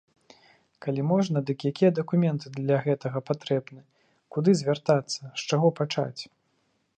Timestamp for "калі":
0.85-1.01